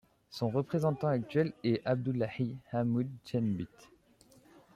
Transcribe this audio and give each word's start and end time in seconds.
Son 0.31 0.49
représentant 0.49 1.09
actuel 1.09 1.53
est 1.63 1.83
Abdulahi 1.85 2.55
Hamu 2.71 3.05
Genbite. 3.23 3.91